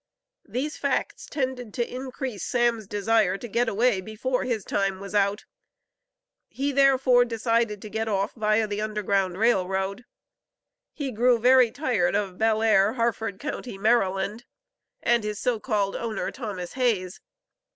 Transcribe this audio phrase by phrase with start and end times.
[0.47, 5.45] These facts tended to increase Sam's desire to get away before his time was out;
[6.47, 10.05] he, therefore, decided to get off via the Underground Rail Road.
[10.91, 14.43] He grew very tired of Bell Air, Harford county, Maryland,
[15.03, 17.21] and his so called owner, Thomas Hayes.